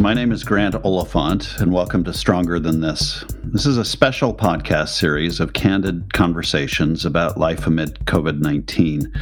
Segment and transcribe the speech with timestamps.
[0.00, 3.22] My name is Grant Oliphant, and welcome to Stronger Than This.
[3.44, 9.12] This is a special podcast series of candid conversations about life amid COVID 19.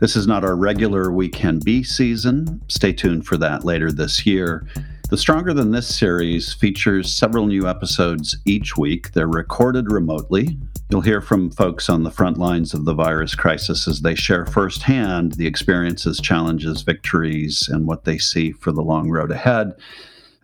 [0.00, 2.62] This is not our regular We Can Be season.
[2.68, 4.66] Stay tuned for that later this year.
[5.10, 9.12] The Stronger Than This series features several new episodes each week.
[9.12, 10.56] They're recorded remotely.
[10.88, 14.46] You'll hear from folks on the front lines of the virus crisis as they share
[14.46, 19.74] firsthand the experiences, challenges, victories, and what they see for the long road ahead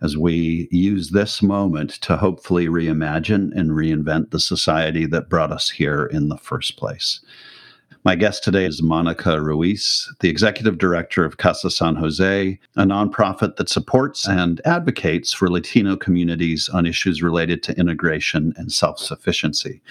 [0.01, 5.69] as we use this moment to hopefully reimagine and reinvent the society that brought us
[5.69, 7.19] here in the first place.
[8.05, 13.57] My guest today is Monica Ruiz, the executive director of Casa San Jose, a nonprofit
[13.57, 19.81] that supports and advocates for Latino communities on issues related to integration and self sufficiency.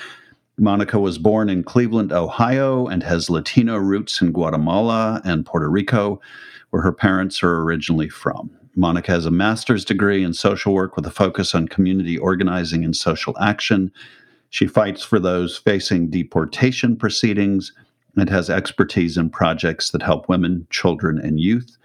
[0.56, 6.18] Monica was born in Cleveland, Ohio, and has Latino roots in Guatemala and Puerto Rico,
[6.70, 8.50] where her parents are originally from.
[8.78, 12.94] Monica has a master's degree in social work with a focus on community organizing and
[12.94, 13.90] social action.
[14.50, 17.72] She fights for those facing deportation proceedings
[18.16, 21.76] and has expertise in projects that help women, children, and youth.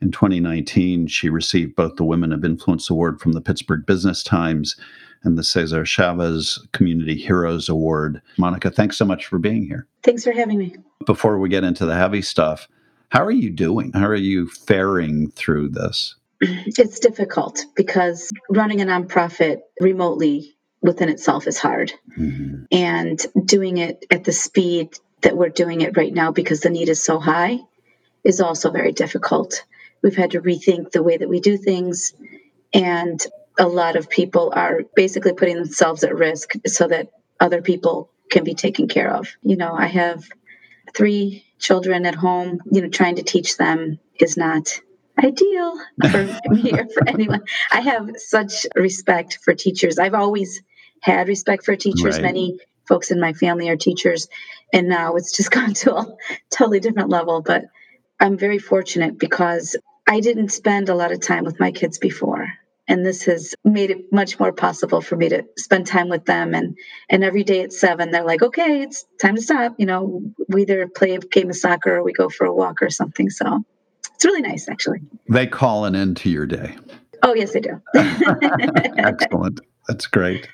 [0.00, 4.74] In 2019, she received both the Women of Influence Award from the Pittsburgh Business Times
[5.22, 8.20] and the Cesar Chavez Community Heroes Award.
[8.36, 9.86] Monica, thanks so much for being here.
[10.02, 10.74] Thanks for having me.
[11.06, 12.66] Before we get into the heavy stuff,
[13.10, 13.92] how are you doing?
[13.92, 16.16] How are you faring through this?
[16.66, 21.92] It's difficult because running a nonprofit remotely within itself is hard.
[22.18, 22.64] Mm-hmm.
[22.72, 26.88] And doing it at the speed that we're doing it right now because the need
[26.88, 27.60] is so high
[28.24, 29.64] is also very difficult.
[30.02, 32.12] We've had to rethink the way that we do things,
[32.72, 33.24] and
[33.58, 38.42] a lot of people are basically putting themselves at risk so that other people can
[38.42, 39.28] be taken care of.
[39.42, 40.24] You know, I have
[40.94, 44.80] three children at home, you know, trying to teach them is not
[45.18, 45.78] ideal
[46.10, 47.42] for me or for anyone.
[47.70, 49.98] I have such respect for teachers.
[49.98, 50.62] I've always
[51.00, 52.16] had respect for teachers.
[52.16, 52.22] Right.
[52.22, 54.28] Many folks in my family are teachers,
[54.72, 56.06] and now it's just gone to a
[56.50, 57.42] totally different level.
[57.42, 57.64] But
[58.20, 62.48] I'm very fortunate because I didn't spend a lot of time with my kids before.
[62.88, 66.52] And this has made it much more possible for me to spend time with them.
[66.52, 66.76] And
[67.08, 69.76] and every day at seven, they're like, okay, it's time to stop.
[69.78, 72.82] You know, we either play a game of soccer or we go for a walk
[72.82, 73.30] or something.
[73.30, 73.64] So
[74.22, 75.00] it's really nice, actually.
[75.28, 76.76] They call an end to your day.
[77.24, 77.82] Oh, yes, they do.
[77.96, 79.60] Excellent.
[79.88, 80.48] That's great.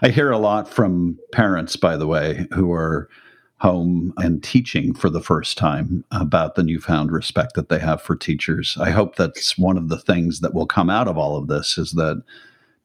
[0.00, 3.10] I hear a lot from parents, by the way, who are
[3.58, 8.16] home and teaching for the first time about the newfound respect that they have for
[8.16, 8.78] teachers.
[8.80, 11.76] I hope that's one of the things that will come out of all of this
[11.76, 12.22] is that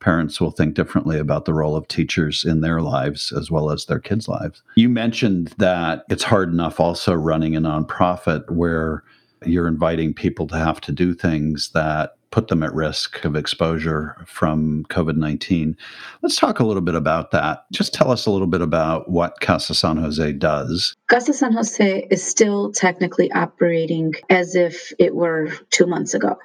[0.02, 3.86] parents will think differently about the role of teachers in their lives as well as
[3.86, 4.64] their kids' lives.
[4.76, 9.04] You mentioned that it's hard enough also running a nonprofit where
[9.46, 14.16] you're inviting people to have to do things that put them at risk of exposure
[14.28, 15.76] from COVID 19.
[16.22, 17.66] Let's talk a little bit about that.
[17.72, 20.96] Just tell us a little bit about what Casa San Jose does.
[21.10, 26.38] Casa San Jose is still technically operating as if it were two months ago.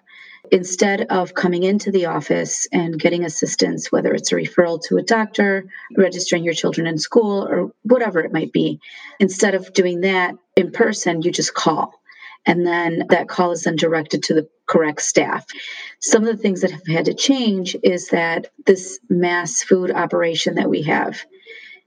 [0.52, 5.02] Instead of coming into the office and getting assistance, whether it's a referral to a
[5.02, 5.64] doctor,
[5.96, 8.78] registering your children in school, or whatever it might be,
[9.18, 11.94] instead of doing that in person, you just call
[12.46, 15.46] and then that call is then directed to the correct staff.
[16.00, 20.56] Some of the things that have had to change is that this mass food operation
[20.56, 21.24] that we have,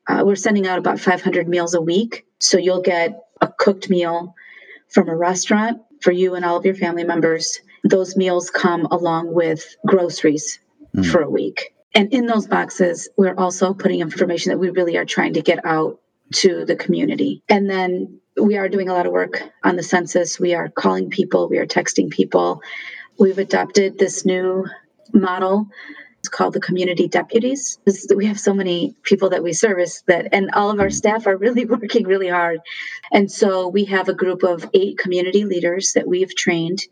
[0.07, 2.25] uh, we're sending out about 500 meals a week.
[2.39, 4.35] So you'll get a cooked meal
[4.89, 7.59] from a restaurant for you and all of your family members.
[7.83, 10.59] Those meals come along with groceries
[10.95, 11.05] mm.
[11.11, 11.73] for a week.
[11.93, 15.65] And in those boxes, we're also putting information that we really are trying to get
[15.65, 15.99] out
[16.33, 17.41] to the community.
[17.49, 20.39] And then we are doing a lot of work on the census.
[20.39, 22.61] We are calling people, we are texting people.
[23.19, 24.65] We've adopted this new
[25.13, 25.67] model.
[26.19, 27.79] It's called the community deputies.
[28.13, 31.37] We have so many people that we service that, and all of our staff are
[31.37, 32.59] really working really hard.
[33.11, 36.83] And so we have a group of eight community leaders that we've trained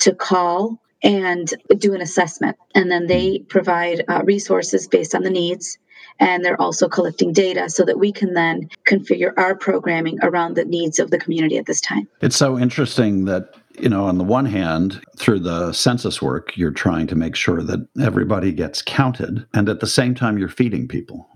[0.00, 2.56] to call and do an assessment.
[2.74, 5.78] And then they provide uh, resources based on the needs
[6.20, 10.64] and they're also collecting data so that we can then configure our programming around the
[10.64, 12.06] needs of the community at this time.
[12.20, 16.72] It's so interesting that you know, on the one hand, through the census work, you're
[16.72, 20.86] trying to make sure that everybody gets counted, and at the same time, you're feeding
[20.86, 21.26] people.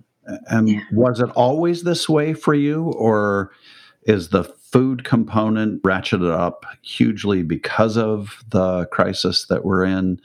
[0.49, 0.81] And yeah.
[0.93, 3.53] was it always this way for you, or
[4.06, 10.21] is the food component ratcheted up hugely because of the crisis that we're in?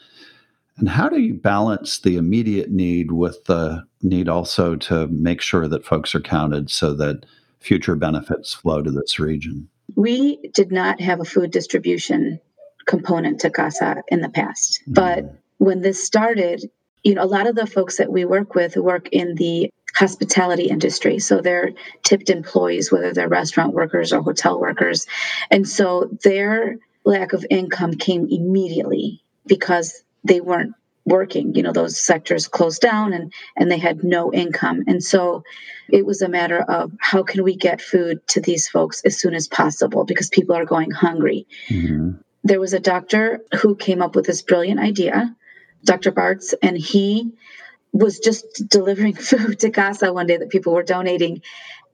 [0.78, 5.68] And how do you balance the immediate need with the need also to make sure
[5.68, 7.26] that folks are counted so that
[7.60, 9.68] future benefits flow to this region?
[9.96, 12.40] We did not have a food distribution
[12.86, 14.94] component to CASA in the past, mm-hmm.
[14.94, 16.64] but when this started,
[17.04, 20.66] you know, a lot of the folks that we work with work in the hospitality
[20.66, 21.20] industry.
[21.20, 21.72] So they're
[22.04, 25.08] tipped employees, whether they're restaurant workers or hotel workers.
[25.52, 30.74] And so their lack of income came immediately because they weren't
[31.06, 35.44] working you know those sectors closed down and and they had no income and so
[35.90, 39.34] it was a matter of how can we get food to these folks as soon
[39.34, 42.12] as possible because people are going hungry mm-hmm.
[42.44, 45.36] there was a doctor who came up with this brilliant idea
[45.84, 47.32] dr bartz and he
[47.92, 51.42] was just delivering food to casa one day that people were donating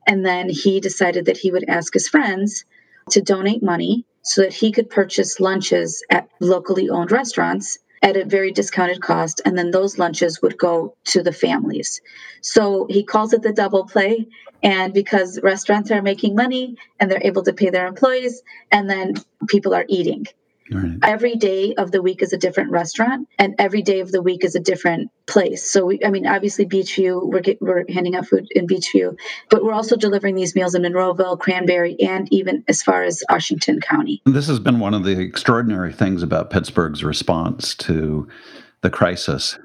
[0.08, 2.66] and then he decided that he would ask his friends
[3.12, 8.26] to donate money so that he could purchase lunches at locally owned restaurants at a
[8.26, 12.02] very discounted cost, and then those lunches would go to the families.
[12.42, 14.28] So he calls it the double play.
[14.62, 19.16] And because restaurants are making money and they're able to pay their employees, and then
[19.48, 20.26] people are eating.
[20.72, 20.98] Right.
[21.04, 24.44] Every day of the week is a different restaurant, and every day of the week
[24.44, 25.70] is a different place.
[25.70, 29.16] So, we, I mean, obviously, Beechview, we're get, we're handing out food in Beechview,
[29.52, 33.80] but we're also delivering these meals in Monroeville, Cranberry, and even as far as Washington
[33.80, 34.24] County.
[34.26, 38.28] This has been one of the extraordinary things about Pittsburgh's response to
[38.82, 39.60] the crisis,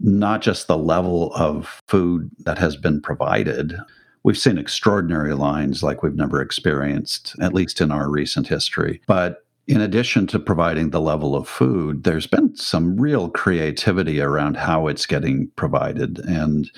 [0.00, 3.76] not just the level of food that has been provided.
[4.24, 9.00] We've seen extraordinary lines like we've never experienced, at least in our recent history.
[9.06, 14.56] But in addition to providing the level of food, there's been some real creativity around
[14.56, 16.18] how it's getting provided.
[16.20, 16.70] And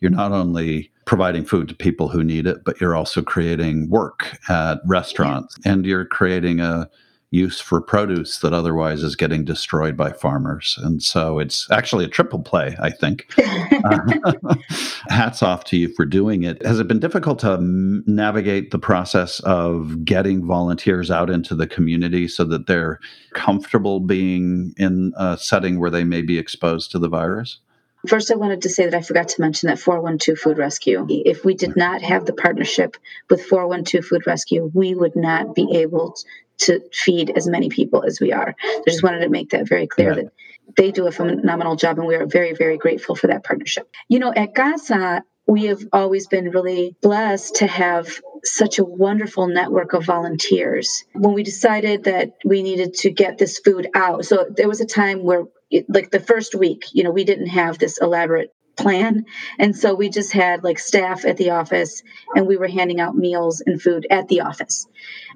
[0.00, 4.38] you're not only providing food to people who need it, but you're also creating work
[4.48, 6.88] at restaurants and you're creating a
[7.30, 10.76] use for produce that otherwise is getting destroyed by farmers.
[10.82, 13.32] And so it's actually a triple play, I think.
[13.38, 14.54] uh,
[15.08, 16.64] hats off to you for doing it.
[16.66, 21.68] Has it been difficult to m- navigate the process of getting volunteers out into the
[21.68, 22.98] community so that they're
[23.32, 27.60] comfortable being in a setting where they may be exposed to the virus?
[28.08, 31.06] First, I wanted to say that I forgot to mention that 412 Food Rescue.
[31.10, 32.96] If we did not have the partnership
[33.28, 36.16] with 412 Food Rescue, we would not be able
[36.60, 38.54] to feed as many people as we are.
[38.62, 40.32] I just wanted to make that very clear that
[40.76, 43.88] they do a phenomenal job, and we are very, very grateful for that partnership.
[44.08, 49.48] You know, at CASA, we have always been really blessed to have such a wonderful
[49.48, 51.04] network of volunteers.
[51.14, 54.86] When we decided that we needed to get this food out, so there was a
[54.86, 59.26] time where, it, like the first week, you know, we didn't have this elaborate plan.
[59.58, 62.02] And so we just had like staff at the office
[62.34, 64.86] and we were handing out meals and food at the office.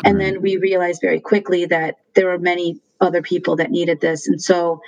[0.04, 4.28] And then we realized very quickly that there were many other people that needed this.
[4.28, 4.80] And so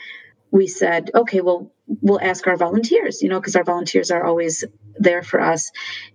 [0.50, 4.64] we said, okay, well, we'll ask our volunteers, you know, because our volunteers are always
[4.98, 5.70] there for us.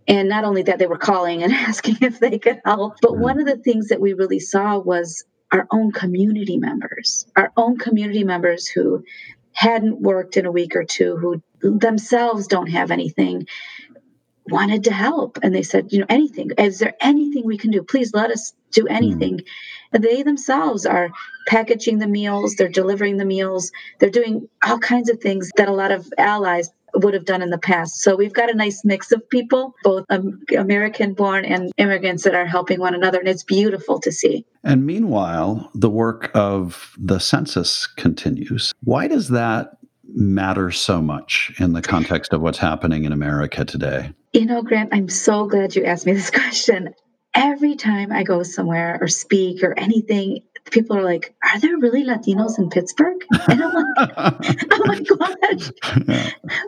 [0.08, 2.96] And not only that, they were calling and asking if they could help.
[3.02, 7.52] But one of the things that we really saw was our own community members, our
[7.58, 9.04] own community members who
[9.54, 13.48] hadn't worked in a week or two, who themselves don't have anything
[14.48, 15.40] wanted to help.
[15.42, 16.52] And they said you know anything.
[16.58, 17.84] Is there anything we can do?
[17.84, 18.94] Please let us do hmm.
[18.94, 19.38] anything.
[19.38, 19.46] Mm.
[19.94, 21.12] and they themselves are
[21.48, 22.56] packaging the meals.
[22.56, 23.72] They're delivering the meals.
[24.00, 27.50] They're doing all kinds of things that a lot of allies would have done in
[27.50, 30.06] the past so we've got a nice mix of people both
[30.58, 34.86] american born and immigrants that are helping one another and it's beautiful to see and
[34.86, 39.78] meanwhile the work of the census continues why does that
[40.14, 44.14] matter so much in the context of what's happening in America today?
[44.34, 46.94] You know, Grant, I'm so glad you asked me this question.
[47.34, 52.04] Every time I go somewhere or speak or anything, people are like, "Are there really
[52.04, 53.98] Latinos in Pittsburgh?" And I'm like,
[54.72, 55.72] "Oh my gosh,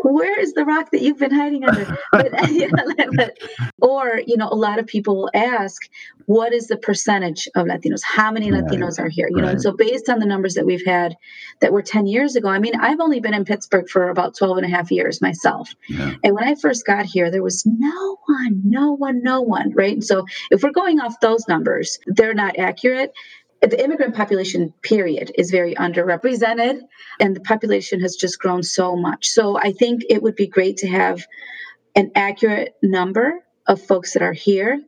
[0.03, 1.97] where is the rock that you've been hiding under?"
[3.15, 3.37] But,
[3.81, 5.83] or you know, a lot of people will ask,
[6.25, 8.01] "What is the percentage of Latinos?
[8.03, 9.05] How many Latinos right.
[9.05, 11.15] are here?" You know, and so based on the numbers that we've had
[11.61, 14.57] that were 10 years ago, I mean, I've only been in Pittsburgh for about 12
[14.57, 15.73] and a half years myself.
[15.87, 16.15] Yeah.
[16.23, 19.93] And when I first got here, there was no one, no one, no one, right?
[19.93, 23.13] And so if we're going off those numbers, they're not accurate
[23.71, 26.81] the immigrant population period is very underrepresented
[27.19, 30.77] and the population has just grown so much so i think it would be great
[30.77, 31.25] to have
[31.95, 34.81] an accurate number of folks that are here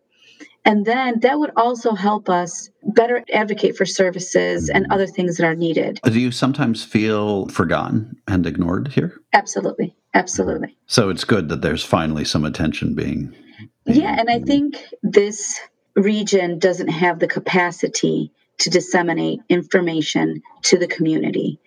[0.65, 4.94] and then that would also help us better advocate for services and mm-hmm.
[4.94, 6.00] other things that are needed.
[6.03, 9.22] Do you sometimes feel forgotten and ignored here?
[9.34, 9.96] Absolutely.
[10.15, 10.75] Absolutely.
[10.88, 13.36] So it's good that there's finally some attention being.
[13.86, 14.20] being yeah.
[14.20, 15.60] And I think this
[15.96, 21.60] region doesn't have the capacity to disseminate information to the community.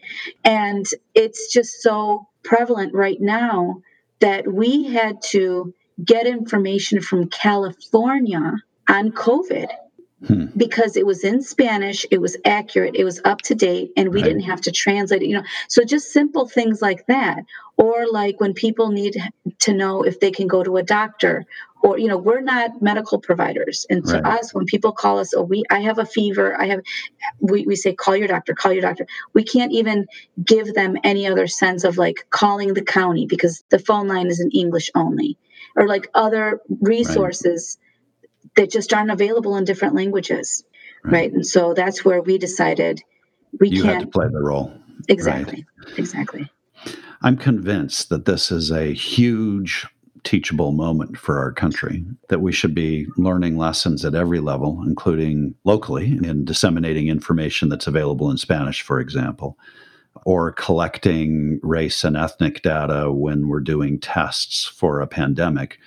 [0.44, 3.82] And it's just so prevalent right now
[4.20, 8.54] that we had to get information from California
[8.88, 9.68] on COVID.
[10.26, 10.46] Hmm.
[10.56, 14.20] Because it was in Spanish, it was accurate, it was up to date, and we
[14.20, 14.26] right.
[14.26, 15.28] didn't have to translate it.
[15.28, 17.44] You know, so just simple things like that,
[17.76, 19.16] or like when people need
[19.60, 21.46] to know if they can go to a doctor,
[21.84, 24.40] or you know, we're not medical providers, and to right.
[24.40, 26.80] us, when people call us, oh, we, I have a fever, I have,
[27.38, 29.06] we we say, call your doctor, call your doctor.
[29.34, 30.08] We can't even
[30.44, 34.40] give them any other sense of like calling the county because the phone line is
[34.40, 35.38] in English only,
[35.76, 37.78] or like other resources.
[37.78, 37.84] Right
[38.56, 40.64] that just aren't available in different languages,
[41.04, 41.12] right?
[41.12, 41.32] right?
[41.32, 43.02] And so that's where we decided
[43.60, 44.72] we you can't play the role.
[45.08, 45.66] Exactly.
[45.86, 45.98] Right.
[45.98, 46.50] Exactly.
[47.22, 49.86] I'm convinced that this is a huge
[50.24, 55.54] teachable moment for our country, that we should be learning lessons at every level, including
[55.64, 59.58] locally in disseminating information that's available in Spanish, for example,
[60.24, 65.78] or collecting race and ethnic data when we're doing tests for a pandemic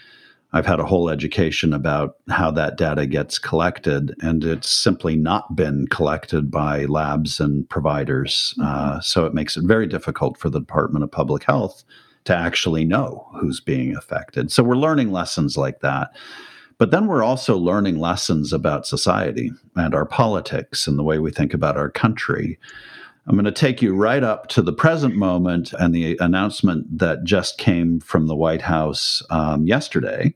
[0.54, 5.56] I've had a whole education about how that data gets collected, and it's simply not
[5.56, 8.54] been collected by labs and providers.
[8.60, 8.96] Mm-hmm.
[8.98, 11.84] Uh, so it makes it very difficult for the Department of Public Health
[12.26, 14.52] to actually know who's being affected.
[14.52, 16.16] So we're learning lessons like that.
[16.78, 21.32] But then we're also learning lessons about society and our politics and the way we
[21.32, 22.58] think about our country.
[23.28, 27.24] I'm going to take you right up to the present moment and the announcement that
[27.24, 30.34] just came from the White House um, yesterday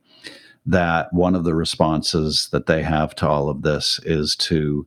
[0.68, 4.86] that one of the responses that they have to all of this is to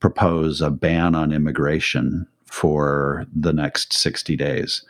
[0.00, 4.84] propose a ban on immigration for the next 60 days,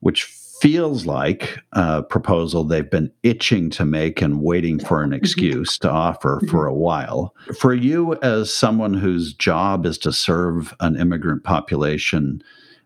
[0.00, 0.24] which
[0.62, 5.16] feels like a proposal they've been itching to make and waiting for an mm-hmm.
[5.16, 6.76] excuse to offer for mm-hmm.
[6.76, 7.34] a while.
[7.58, 12.44] For you, as someone whose job is to serve an immigrant population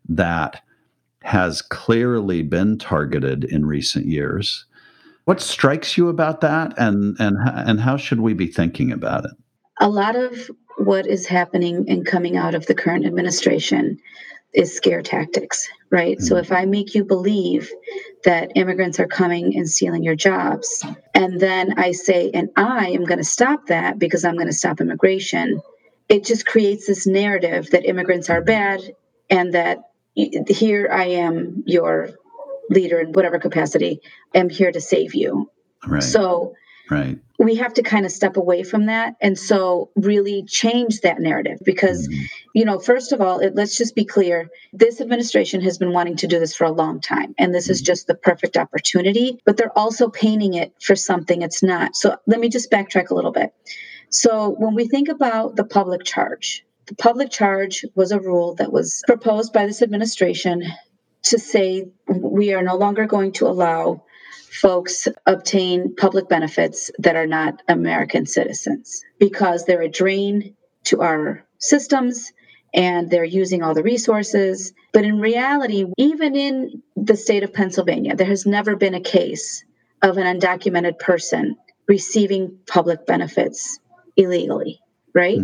[0.08, 0.62] that
[1.20, 4.64] has clearly been targeted in recent years,
[5.26, 9.32] what strikes you about that, and and and how should we be thinking about it?
[9.80, 13.98] A lot of what is happening and coming out of the current administration
[14.56, 16.16] is scare tactics, right?
[16.16, 16.24] Mm-hmm.
[16.24, 17.70] So if I make you believe
[18.24, 20.84] that immigrants are coming and stealing your jobs,
[21.14, 24.54] and then I say, and I am going to stop that because I'm going to
[24.54, 25.60] stop immigration,
[26.08, 28.80] it just creates this narrative that immigrants are bad
[29.28, 29.78] and that
[30.14, 32.10] here I am, your
[32.70, 34.00] leader in whatever capacity,
[34.34, 35.50] am here to save you.
[35.86, 36.02] Right.
[36.02, 36.54] So
[36.90, 37.18] Right.
[37.38, 41.58] We have to kind of step away from that and so really change that narrative
[41.64, 42.24] because, mm-hmm.
[42.54, 46.16] you know, first of all, it, let's just be clear this administration has been wanting
[46.16, 47.72] to do this for a long time, and this mm-hmm.
[47.72, 51.96] is just the perfect opportunity, but they're also painting it for something it's not.
[51.96, 53.52] So let me just backtrack a little bit.
[54.10, 58.72] So when we think about the public charge, the public charge was a rule that
[58.72, 60.62] was proposed by this administration
[61.24, 64.04] to say we are no longer going to allow
[64.60, 71.44] folks obtain public benefits that are not American citizens because they're a drain to our
[71.58, 72.32] systems
[72.74, 74.72] and they're using all the resources.
[74.92, 79.64] But in reality, even in the state of Pennsylvania, there has never been a case
[80.02, 81.56] of an undocumented person
[81.88, 83.78] receiving public benefits
[84.16, 84.80] illegally,
[85.14, 85.40] right?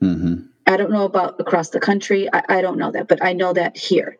[0.00, 0.34] Mm-hmm.
[0.66, 2.28] I don't know about across the country.
[2.32, 4.16] I, I don't know that, but I know that here.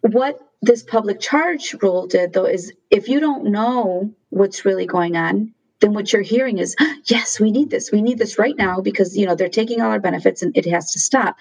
[0.00, 5.16] What this public charge rule did though is if you don't know what's really going
[5.16, 6.74] on then what you're hearing is
[7.04, 7.92] yes we need this.
[7.92, 10.66] We need this right now because you know they're taking all our benefits and it
[10.66, 11.36] has to stop.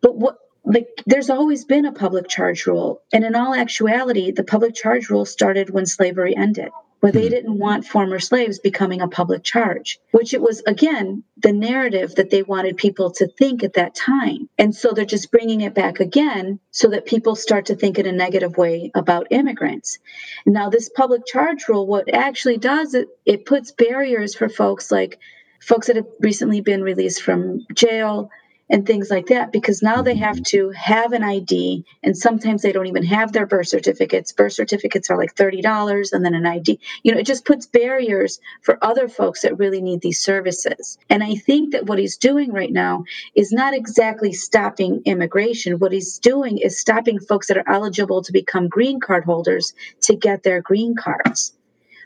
[0.00, 3.00] But what like there's always been a public charge rule.
[3.12, 7.30] And in all actuality the public charge rule started when slavery ended where they hmm.
[7.30, 12.30] didn't want former slaves becoming a public charge, which it was, again, the narrative that
[12.30, 14.48] they wanted people to think at that time.
[14.58, 18.06] And so they're just bringing it back again so that people start to think in
[18.06, 19.98] a negative way about immigrants.
[20.46, 25.18] Now, this public charge rule, what actually does, it, it puts barriers for folks like
[25.60, 28.30] folks that have recently been released from jail
[28.70, 32.72] and things like that because now they have to have an ID and sometimes they
[32.72, 34.32] don't even have their birth certificates.
[34.32, 36.78] Birth certificates are like $30 and then an ID.
[37.02, 40.98] You know, it just puts barriers for other folks that really need these services.
[41.08, 45.78] And I think that what he's doing right now is not exactly stopping immigration.
[45.78, 49.72] What he's doing is stopping folks that are eligible to become green card holders
[50.02, 51.54] to get their green cards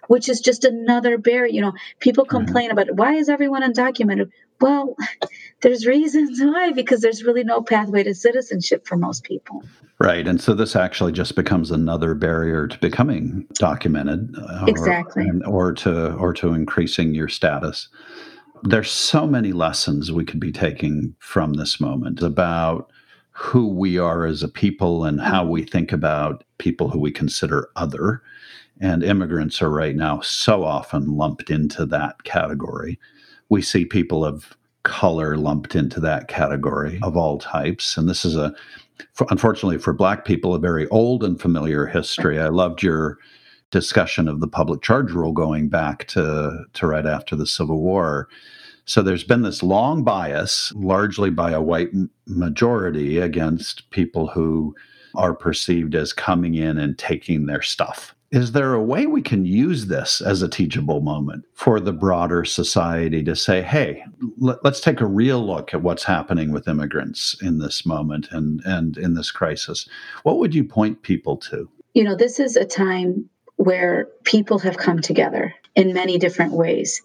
[0.09, 1.53] which is just another barrier.
[1.53, 2.79] You know, people complain mm-hmm.
[2.79, 4.31] about why is everyone undocumented?
[4.61, 4.97] Well,
[5.61, 9.63] there's reasons why, because there's really no pathway to citizenship for most people.
[9.99, 10.27] Right.
[10.27, 14.35] And so this actually just becomes another barrier to becoming documented.
[14.37, 15.29] Uh, exactly.
[15.45, 17.89] Or, or to or to increasing your status.
[18.65, 22.91] There's so many lessons we could be taking from this moment about
[23.33, 27.71] who we are as a people and how we think about people who we consider
[27.77, 28.23] other.
[28.81, 32.99] And immigrants are right now so often lumped into that category
[33.53, 37.99] we see people of color lumped into that category of all types.
[37.99, 38.55] And this is a,
[39.29, 42.41] unfortunately for Black people, a very old and familiar history.
[42.41, 43.19] I loved your
[43.71, 48.27] discussion of the public charge rule going back to, to right after the Civil War.
[48.87, 51.91] So there's been this long bias, largely by a white
[52.27, 54.75] majority, against people who
[55.15, 58.12] are perceived as coming in and taking their stuff.
[58.33, 62.47] Is there a way we can use this as a teachable moment for the broader
[62.47, 64.03] society to say, hey,
[64.39, 68.63] let, us take a real look at what's happening with immigrants in this moment and,
[68.65, 69.87] and in this crisis?
[70.23, 71.69] What would you point people to?
[71.93, 77.03] You know, this is a time where people have come together in many different ways.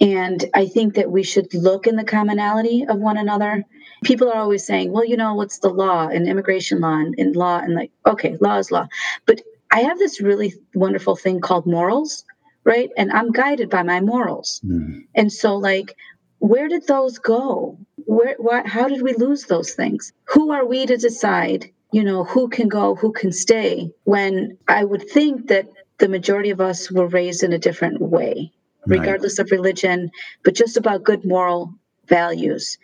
[0.00, 3.64] And I think that we should look in the commonality of one another.
[4.02, 7.36] People are always saying, well, you know, what's the law and immigration law and, and
[7.36, 7.58] law?
[7.58, 8.88] And like, okay, law is law.
[9.26, 12.24] But I have this really wonderful thing called morals,
[12.64, 12.90] right?
[12.96, 14.60] And I'm guided by my morals.
[14.64, 15.06] Mm.
[15.14, 15.94] And so, like,
[16.38, 17.78] where did those go?
[18.04, 20.12] Where, what, how did we lose those things?
[20.24, 23.90] Who are we to decide, you know, who can go, who can stay?
[24.04, 25.66] When I would think that
[25.98, 28.52] the majority of us were raised in a different way,
[28.86, 29.46] regardless right.
[29.46, 30.10] of religion,
[30.44, 31.72] but just about good moral
[32.06, 32.78] values.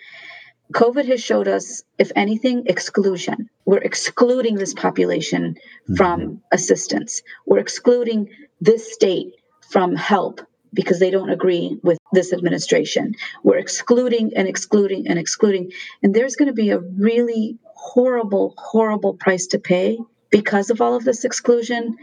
[0.72, 3.48] COVID has showed us, if anything, exclusion.
[3.64, 5.94] We're excluding this population mm-hmm.
[5.94, 7.22] from assistance.
[7.46, 8.28] We're excluding
[8.60, 9.34] this state
[9.70, 10.40] from help
[10.74, 13.14] because they don't agree with this administration.
[13.42, 15.70] We're excluding and excluding and excluding.
[16.02, 19.98] And there's going to be a really horrible, horrible price to pay
[20.30, 21.96] because of all of this exclusion.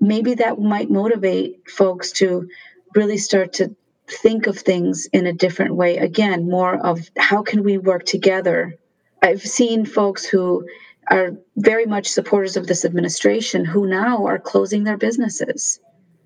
[0.00, 2.48] Maybe that might motivate folks to
[2.94, 3.74] really start to
[4.08, 5.98] think of things in a different way.
[5.98, 8.76] Again, more of how can we work together?
[9.22, 10.66] I've seen folks who
[11.10, 15.80] are very much supporters of this administration who now are closing their businesses,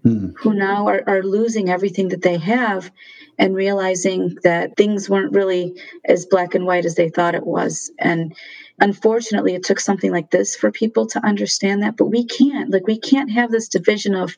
[0.04, 0.32] mm.
[0.36, 2.90] who now are, are losing everything that they have
[3.38, 7.90] and realizing that things weren't really as black and white as they thought it was.
[7.98, 8.34] And
[8.82, 12.86] unfortunately it took something like this for people to understand that but we can't like
[12.86, 14.36] we can't have this division of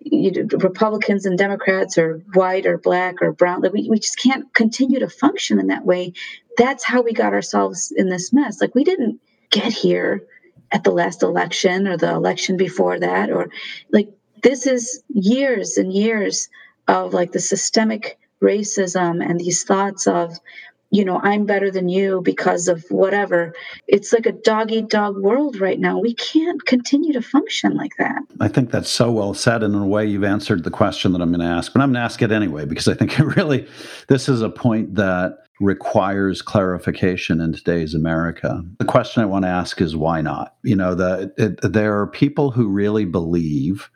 [0.00, 4.18] you know, republicans and democrats or white or black or brown like we, we just
[4.18, 6.12] can't continue to function in that way.
[6.56, 8.60] That's how we got ourselves in this mess.
[8.60, 10.24] Like we didn't get here
[10.72, 13.50] at the last election or the election before that or
[13.92, 14.10] like
[14.42, 16.48] this is years and years
[16.88, 20.38] of like the systemic racism and these thoughts of
[20.90, 23.54] you know, I'm better than you because of whatever.
[23.88, 25.98] It's like a dog eat dog world right now.
[25.98, 28.22] We can't continue to function like that.
[28.40, 29.62] I think that's so well said.
[29.62, 31.88] And in a way, you've answered the question that I'm going to ask, but I'm
[31.88, 33.66] going to ask it anyway, because I think it really,
[34.08, 38.62] this is a point that requires clarification in today's America.
[38.78, 40.54] The question I want to ask is why not?
[40.62, 43.90] You know, the, it, there are people who really believe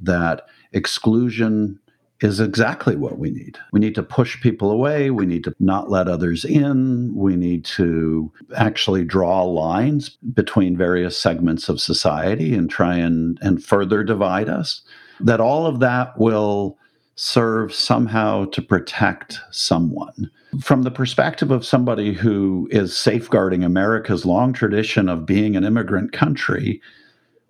[0.00, 1.78] that exclusion
[2.20, 3.58] is exactly what we need.
[3.72, 5.10] We need to push people away.
[5.10, 7.14] We need to not let others in.
[7.14, 13.62] We need to actually draw lines between various segments of society and try and, and
[13.62, 14.82] further divide us.
[15.20, 16.78] That all of that will
[17.16, 20.30] serve somehow to protect someone.
[20.62, 26.12] From the perspective of somebody who is safeguarding America's long tradition of being an immigrant
[26.12, 26.80] country,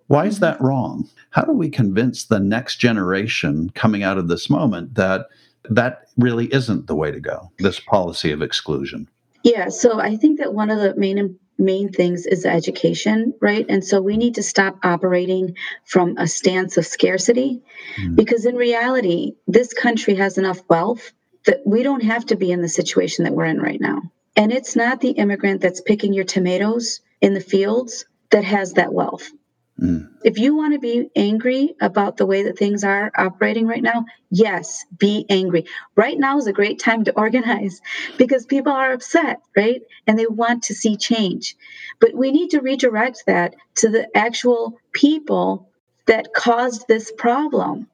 [0.07, 1.09] why is that wrong?
[1.31, 5.27] How do we convince the next generation coming out of this moment that
[5.69, 9.07] that really isn't the way to go, this policy of exclusion?
[9.43, 13.65] Yeah, so I think that one of the main main things is education, right?
[13.67, 17.61] And so we need to stop operating from a stance of scarcity
[17.95, 18.15] mm.
[18.15, 21.11] because in reality, this country has enough wealth
[21.45, 24.01] that we don't have to be in the situation that we're in right now.
[24.35, 28.93] And it's not the immigrant that's picking your tomatoes in the fields that has that
[28.93, 29.31] wealth.
[29.79, 30.09] Mm.
[30.23, 34.05] If you want to be angry about the way that things are operating right now,
[34.31, 35.65] yes, be angry.
[35.95, 37.81] Right now is a great time to organize
[38.17, 39.81] because people are upset, right?
[40.07, 41.55] And they want to see change.
[41.99, 45.69] But we need to redirect that to the actual people
[46.07, 47.87] that caused this problem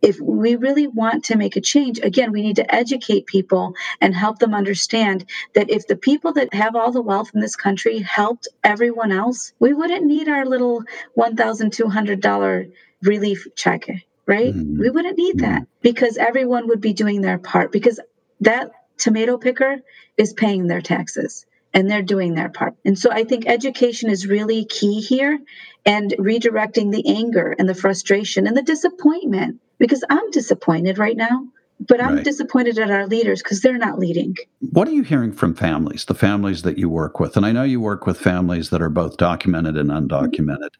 [0.00, 4.14] if we really want to make a change, again, we need to educate people and
[4.14, 7.98] help them understand that if the people that have all the wealth in this country
[7.98, 10.82] helped everyone else, we wouldn't need our little
[11.16, 13.88] $1,200 relief check,
[14.26, 14.54] right?
[14.54, 14.80] Mm-hmm.
[14.80, 15.82] We wouldn't need that mm-hmm.
[15.82, 18.00] because everyone would be doing their part because
[18.40, 19.78] that tomato picker
[20.16, 22.74] is paying their taxes and they're doing their part.
[22.84, 25.38] And so I think education is really key here
[25.84, 31.46] and redirecting the anger and the frustration and the disappointment because I'm disappointed right now.
[31.86, 32.24] But I'm right.
[32.24, 34.34] disappointed at our leaders because they're not leading.
[34.72, 37.36] What are you hearing from families, the families that you work with?
[37.36, 40.70] And I know you work with families that are both documented and undocumented.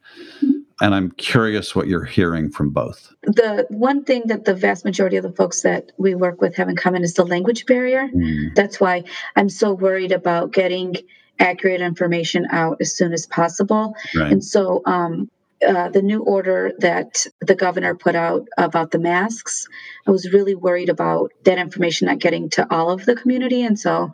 [0.43, 0.59] Mm-hmm.
[0.81, 3.13] And I'm curious what you're hearing from both.
[3.23, 6.69] The one thing that the vast majority of the folks that we work with have
[6.69, 8.09] in common is the language barrier.
[8.09, 8.55] Mm.
[8.55, 10.97] That's why I'm so worried about getting
[11.41, 13.95] accurate information out as soon as possible.
[14.15, 14.33] Right.
[14.33, 15.29] And so um,
[15.67, 19.67] uh, the new order that the governor put out about the masks,
[20.07, 23.63] I was really worried about that information not getting to all of the community.
[23.63, 24.13] And so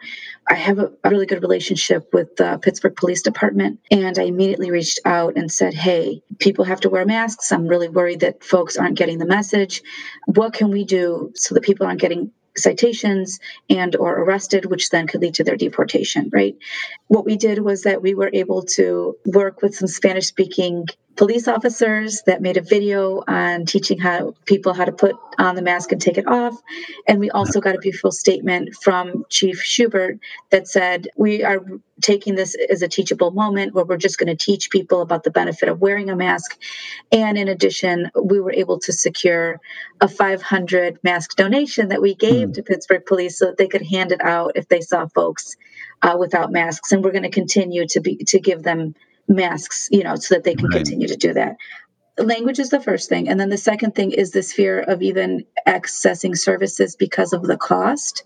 [0.49, 3.81] I have a, a really good relationship with the Pittsburgh Police Department.
[3.91, 7.53] And I immediately reached out and said, Hey, people have to wear masks.
[7.53, 9.83] I'm really worried that folks aren't getting the message.
[10.27, 15.07] What can we do so that people aren't getting citations and or arrested which then
[15.07, 16.57] could lead to their deportation right
[17.09, 21.47] what we did was that we were able to work with some spanish speaking police
[21.47, 25.93] officers that made a video on teaching how people how to put on the mask
[25.93, 26.55] and take it off.
[27.07, 30.19] And we also got a beautiful statement from chief schubert
[30.51, 31.61] that said we are
[32.01, 35.31] taking this as a teachable moment where we're just going to teach people about the
[35.31, 36.59] benefit of wearing a mask.
[37.13, 39.61] And in addition we were able to secure
[40.01, 42.55] a 500 mask donation that we gave mm.
[42.55, 45.57] to pittsburgh police so that they could hand it out if they saw folks
[46.03, 46.93] uh, without masks.
[46.93, 48.95] And we're going to continue to be to give them
[49.29, 50.77] masks, you know, so that they can right.
[50.77, 51.57] continue to do that.
[52.19, 53.29] Language is the first thing.
[53.29, 57.57] And then the second thing is this fear of even accessing services because of the
[57.57, 58.25] cost.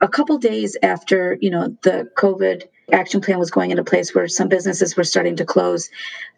[0.00, 4.28] A couple days after, you know, the COVID action plan was going into place where
[4.28, 5.88] some businesses were starting to close,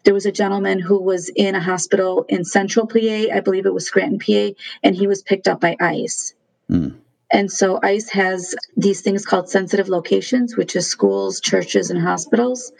[0.03, 3.73] there was a gentleman who was in a hospital in central PA, I believe it
[3.73, 6.33] was Scranton, PA, and he was picked up by ICE.
[6.69, 6.95] Mm.
[7.31, 12.71] And so ICE has these things called sensitive locations, which is schools, churches, and hospitals.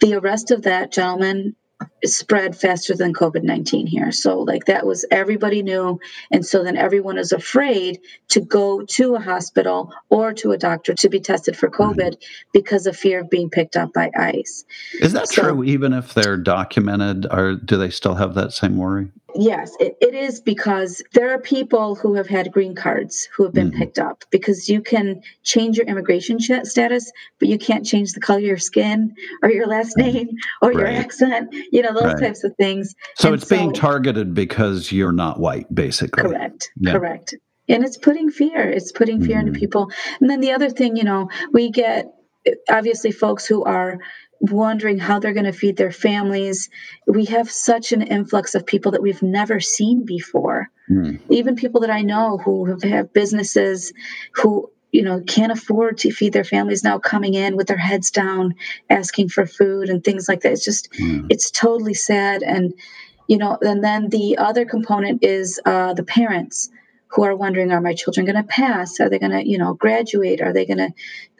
[0.00, 1.56] The arrest of that gentleman
[2.04, 4.12] spread faster than COVID 19 here.
[4.12, 5.98] So, like, that was everybody knew.
[6.30, 10.94] And so then everyone is afraid to go to a hospital or to a doctor
[10.94, 12.00] to be tested for mm-hmm.
[12.00, 12.24] COVID right.
[12.52, 14.64] because of fear of being picked up by ICE.
[15.00, 18.76] Is that so, true, even if they're documented, or do they still have that same
[18.76, 19.10] worry?
[19.34, 23.52] Yes, it, it is because there are people who have had green cards who have
[23.52, 23.78] been mm-hmm.
[23.78, 28.38] picked up because you can change your immigration status, but you can't change the color
[28.38, 30.28] of your skin or your last name
[30.62, 30.78] or right.
[30.78, 32.20] your accent, you know, those right.
[32.20, 32.94] types of things.
[33.16, 36.22] So and it's so, being targeted because you're not white, basically.
[36.22, 36.70] Correct.
[36.76, 36.92] Yeah.
[36.92, 37.34] Correct.
[37.68, 38.68] And it's putting fear.
[38.68, 39.48] It's putting fear mm-hmm.
[39.48, 39.90] into people.
[40.20, 42.12] And then the other thing, you know, we get
[42.68, 43.98] obviously folks who are
[44.40, 46.70] wondering how they're going to feed their families.
[47.06, 50.70] We have such an influx of people that we've never seen before.
[50.90, 51.20] Mm.
[51.28, 53.92] Even people that I know who have, have businesses
[54.32, 58.10] who you know can't afford to feed their families now coming in with their heads
[58.10, 58.54] down
[58.88, 61.24] asking for food and things like that it's just mm.
[61.30, 62.74] it's totally sad and
[63.28, 66.70] you know and then the other component is uh, the parents
[67.10, 69.00] who are wondering are my children going to pass?
[69.00, 70.40] Are they going to you know graduate?
[70.40, 70.90] Are they going to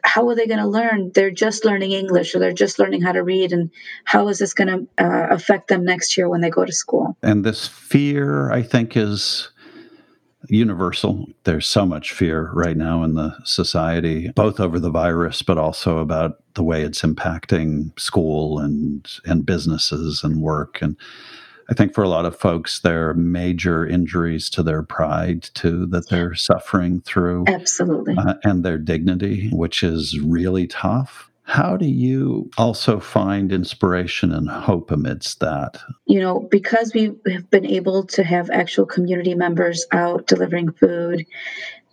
[0.03, 1.11] how are they going to learn?
[1.13, 3.69] They're just learning english or they're just learning how to read and
[4.03, 7.17] how is this going to uh, affect them next year when they go to school?
[7.23, 9.51] And this fear i think is
[10.47, 11.27] universal.
[11.43, 15.99] There's so much fear right now in the society both over the virus but also
[15.99, 20.81] about the way it's impacting school and and businesses and work.
[20.81, 20.97] And
[21.69, 25.85] I think for a lot of folks, there are major injuries to their pride too
[25.87, 27.45] that they're suffering through.
[27.47, 28.15] Absolutely.
[28.17, 31.29] Uh, and their dignity, which is really tough.
[31.43, 35.81] How do you also find inspiration and hope amidst that?
[36.05, 41.25] You know, because we have been able to have actual community members out delivering food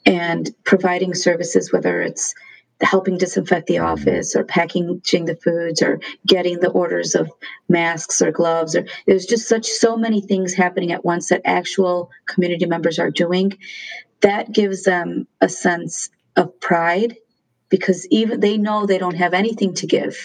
[0.06, 2.34] and providing services, whether it's
[2.80, 7.30] helping disinfect the office or packaging the foods or getting the orders of
[7.68, 12.10] masks or gloves or there's just such so many things happening at once that actual
[12.26, 13.52] community members are doing.
[14.20, 17.16] That gives them a sense of pride
[17.68, 20.16] because even they know they don't have anything to give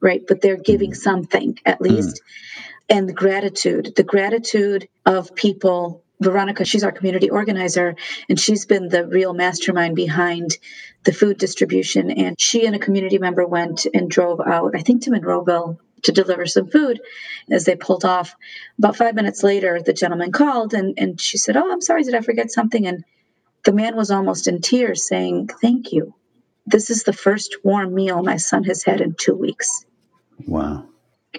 [0.00, 0.22] right?
[0.26, 2.16] But they're giving something at least.
[2.16, 2.96] Mm.
[2.96, 7.94] and the gratitude the gratitude of people Veronica, she's our community organizer,
[8.28, 10.58] and she's been the real mastermind behind
[11.04, 12.10] the food distribution.
[12.10, 16.12] And she and a community member went and drove out, I think to Monroeville, to
[16.12, 17.00] deliver some food.
[17.50, 18.34] As they pulled off,
[18.78, 22.14] about five minutes later, the gentleman called and, and she said, Oh, I'm sorry, did
[22.14, 22.86] I forget something?
[22.86, 23.04] And
[23.64, 26.14] the man was almost in tears saying, Thank you.
[26.66, 29.86] This is the first warm meal my son has had in two weeks.
[30.46, 30.86] Wow.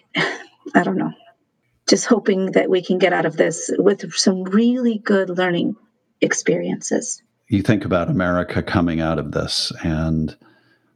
[0.16, 1.14] I don't know
[1.90, 5.76] just hoping that we can get out of this with some really good learning
[6.22, 7.24] experiences.
[7.48, 10.38] You think about America coming out of this, and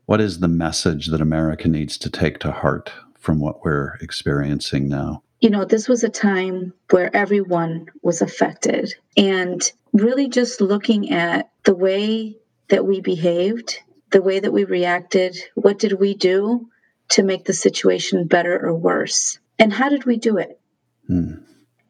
[0.05, 4.87] what is the message that America needs to take to heart from what we're experiencing
[4.87, 5.23] now?
[5.39, 9.61] You know, this was a time where everyone was affected, and
[9.93, 12.37] really just looking at the way
[12.69, 13.79] that we behaved,
[14.11, 16.69] the way that we reacted, what did we do
[17.09, 19.39] to make the situation better or worse?
[19.57, 20.59] And how did we do it?
[21.07, 21.35] Hmm.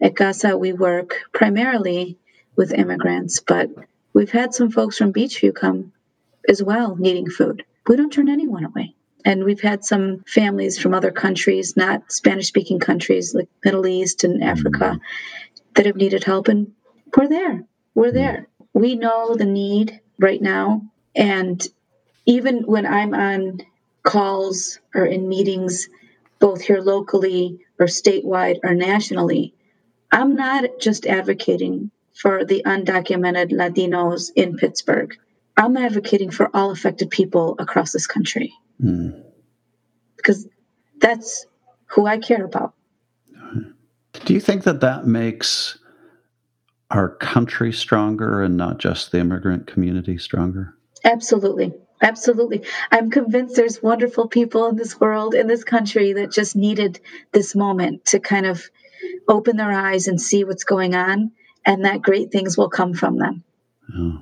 [0.02, 2.18] At CASA, we work primarily
[2.56, 3.70] with immigrants, but
[4.14, 5.94] we've had some folks from Beechview come
[6.50, 7.64] as well needing food.
[7.88, 8.96] We don't turn anyone away.
[9.26, 14.26] And we've had some families from other countries, not Spanish speaking countries like Middle East
[14.26, 15.00] and Africa,
[15.76, 16.50] that have needed help.
[16.50, 16.74] And
[17.16, 17.64] we're there.
[17.96, 18.48] We're there.
[18.74, 20.82] We know the need right now.
[21.16, 21.66] And
[22.26, 23.62] even when I'm on
[24.04, 25.88] calls or in meetings,
[26.44, 29.54] both here locally or statewide or nationally,
[30.12, 35.16] I'm not just advocating for the undocumented Latinos in Pittsburgh.
[35.56, 38.52] I'm advocating for all affected people across this country.
[38.84, 39.24] Mm.
[40.18, 40.46] Because
[41.00, 41.46] that's
[41.86, 42.74] who I care about.
[44.26, 45.80] Do you think that that makes
[46.92, 50.76] our country stronger and not just the immigrant community stronger?
[51.06, 51.72] Absolutely.
[52.04, 52.62] Absolutely.
[52.92, 57.00] I'm convinced there's wonderful people in this world, in this country, that just needed
[57.32, 58.70] this moment to kind of
[59.28, 61.32] open their eyes and see what's going on,
[61.66, 63.44] and that great things will come from them.
[63.98, 64.22] Oh.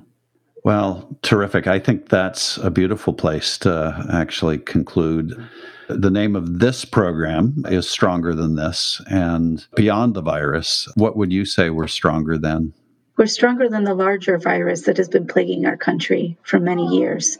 [0.64, 1.66] Well, terrific.
[1.66, 5.48] I think that's a beautiful place to actually conclude.
[5.88, 9.00] The name of this program is Stronger Than This.
[9.10, 12.74] And beyond the virus, what would you say we're stronger than?
[13.16, 17.36] We're stronger than the larger virus that has been plaguing our country for many years.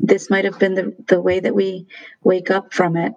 [0.00, 1.86] This might have been the, the way that we
[2.22, 3.12] wake up from it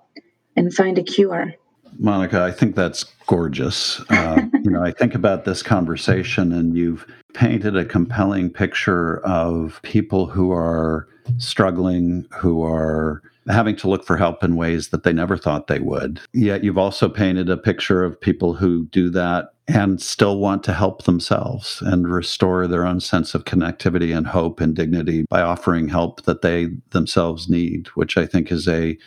[0.56, 1.54] and find a cure.
[1.98, 4.00] Monica, I think that's gorgeous.
[4.10, 9.80] Uh, you know, I think about this conversation, and you've painted a compelling picture of
[9.84, 15.14] people who are struggling, who are having to look for help in ways that they
[15.14, 16.20] never thought they would.
[16.34, 20.74] Yet you've also painted a picture of people who do that and still want to
[20.74, 25.90] help themselves and restore their own sense of connectivity and hope and dignity by offering
[25.90, 28.98] help that they themselves need, which I think is a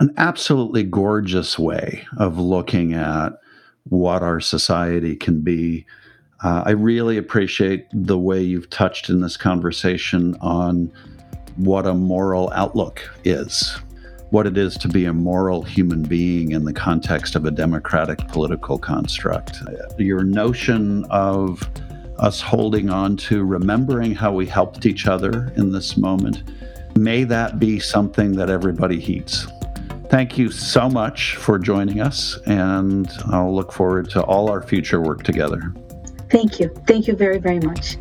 [0.00, 3.32] an absolutely gorgeous way of looking at
[3.88, 5.84] what our society can be.
[6.44, 10.92] Uh, I really appreciate the way you've touched in this conversation on
[11.56, 13.76] what a moral outlook is,
[14.30, 18.18] what it is to be a moral human being in the context of a democratic
[18.28, 19.62] political construct.
[19.98, 21.68] Your notion of
[22.18, 26.42] us holding on to remembering how we helped each other in this moment,
[26.96, 29.46] may that be something that everybody heeds.
[30.08, 35.00] Thank you so much for joining us, and I'll look forward to all our future
[35.00, 35.72] work together.
[36.30, 36.74] Thank you.
[36.86, 37.96] Thank you very, very much.